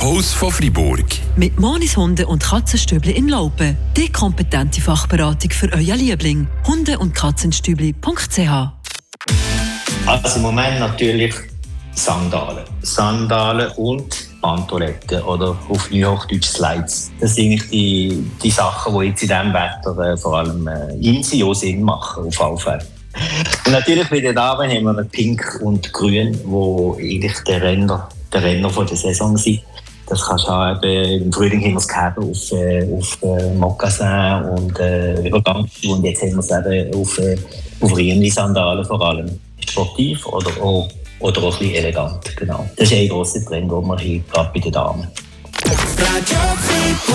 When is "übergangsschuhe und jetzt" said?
35.28-36.20